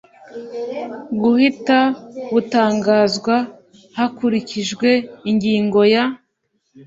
[1.23, 1.79] guhita
[2.33, 3.35] butangazwa
[3.97, 4.89] hakurikijwe
[5.29, 6.03] ingingo ya